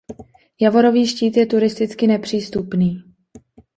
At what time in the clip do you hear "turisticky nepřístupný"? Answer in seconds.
1.45-3.03